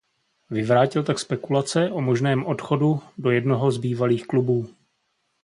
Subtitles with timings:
[0.49, 4.67] Vyvrátil tak spekulace o možném odchodu do jednoho z bývalých klubů.